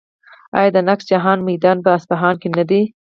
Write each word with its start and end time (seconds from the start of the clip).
آیا 0.57 0.69
د 0.73 0.77
نقش 0.89 1.03
جهان 1.11 1.39
میدان 1.49 1.77
په 1.85 1.89
اصفهان 1.97 2.35
کې 2.41 2.49
نه 2.57 2.63
دی؟ 2.69 2.81